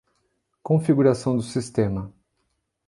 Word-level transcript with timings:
Configuração 0.63 1.35
do 1.35 1.43
sistema. 1.43 2.11